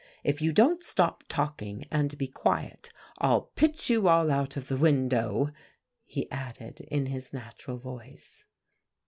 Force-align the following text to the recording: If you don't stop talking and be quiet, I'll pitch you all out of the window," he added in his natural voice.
If 0.23 0.41
you 0.41 0.51
don't 0.51 0.81
stop 0.81 1.25
talking 1.29 1.85
and 1.91 2.17
be 2.17 2.25
quiet, 2.27 2.91
I'll 3.19 3.41
pitch 3.55 3.87
you 3.87 4.07
all 4.07 4.31
out 4.31 4.57
of 4.57 4.67
the 4.67 4.75
window," 4.75 5.49
he 6.05 6.27
added 6.31 6.81
in 6.89 7.05
his 7.05 7.33
natural 7.33 7.77
voice. 7.77 8.45